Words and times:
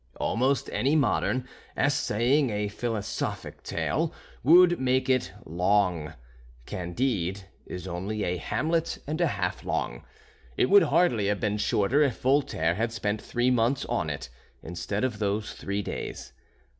Almost 0.15 0.67
any 0.73 0.95
modern, 0.95 1.47
essaying 1.77 2.49
a 2.49 2.69
philosophic 2.69 3.61
tale, 3.61 4.11
would 4.41 4.79
make 4.79 5.07
it 5.11 5.31
long. 5.45 6.15
"Candide" 6.65 7.41
is 7.67 7.87
only 7.87 8.23
a 8.23 8.37
"Hamlet" 8.37 8.97
and 9.05 9.21
a 9.21 9.27
half 9.27 9.63
long. 9.63 10.03
It 10.57 10.71
would 10.71 10.81
hardly 10.89 11.27
have 11.27 11.39
been 11.39 11.59
shorter 11.59 12.01
if 12.01 12.19
Voltaire 12.19 12.73
had 12.73 12.91
spent 12.91 13.21
three 13.21 13.51
months 13.51 13.85
on 13.85 14.09
it, 14.09 14.29
instead 14.63 15.03
of 15.03 15.19
those 15.19 15.53
three 15.53 15.83
days. 15.83 16.33